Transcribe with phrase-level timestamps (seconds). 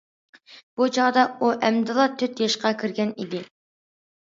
[0.79, 3.45] بۇ چاغدا ئۇ، ئەمدىلا تۆت ياشقا كىرگەن ئىدى.